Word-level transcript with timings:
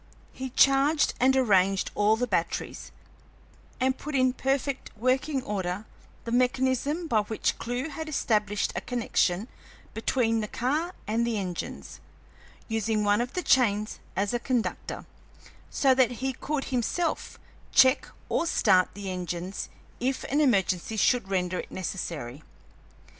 He 0.33 0.49
charged 0.49 1.13
and 1.19 1.35
arranged 1.37 1.91
all 1.93 2.15
the 2.15 2.25
batteries 2.25 2.89
and 3.79 3.99
put 3.99 4.15
in 4.15 4.33
perfect 4.33 4.89
working 4.97 5.43
order 5.43 5.85
the 6.25 6.31
mechanism 6.31 7.05
by 7.05 7.19
which 7.21 7.59
Clewe 7.59 7.89
had 7.89 8.09
established 8.09 8.73
a 8.75 8.81
connection 8.81 9.47
between 9.93 10.39
the 10.39 10.47
car 10.47 10.95
and 11.05 11.23
the 11.23 11.37
engines, 11.37 11.99
using 12.67 13.03
one 13.03 13.21
of 13.21 13.33
the 13.33 13.43
chains 13.43 13.99
as 14.15 14.33
a 14.33 14.39
conductor, 14.39 15.05
so 15.69 15.93
that 15.93 16.13
he 16.13 16.33
could 16.33 16.63
himself 16.73 17.37
check 17.71 18.07
or 18.27 18.47
start 18.47 18.89
the 18.95 19.11
engines 19.11 19.69
if 19.99 20.23
an 20.31 20.41
emergency 20.41 20.97
should 20.97 21.27
render 21.29 21.59
it 21.59 21.69
necessary. 21.71 22.41